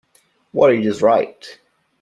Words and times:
Worried 0.51 0.87
is 0.87 1.03
right. 1.03 1.59